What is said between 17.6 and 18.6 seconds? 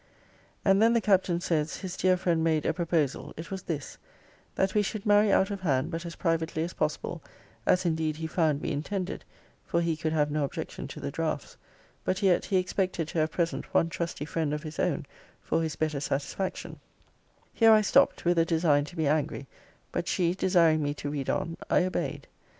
I stopt, with a